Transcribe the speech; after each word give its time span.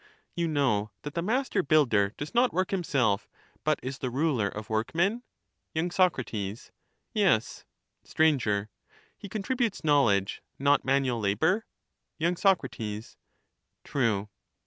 You 0.35 0.47
know 0.47 0.89
that 1.03 1.13
the 1.13 1.21
master 1.21 1.61
builder 1.61 2.15
does 2.17 2.33
not 2.33 2.51
work 2.51 2.73
him 2.73 2.83
self, 2.83 3.29
but 3.63 3.79
is 3.83 3.99
the 3.99 4.09
ruler 4.09 4.47
of 4.49 4.67
workmen? 4.67 5.21
y. 5.75 5.89
Sac. 5.91 6.15
Yes. 7.13 7.65
Str. 8.03 8.23
He 9.15 9.29
contributes 9.29 9.83
knowledge, 9.83 10.41
not 10.57 10.83
manual 10.83 11.19
labour? 11.19 11.67
y. 12.19 12.33
Sac. 12.33 12.61
True. 13.83 14.29